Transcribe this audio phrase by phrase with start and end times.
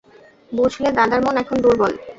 [0.51, 1.91] বুঝলে দাদার মন এখন দুর্বল।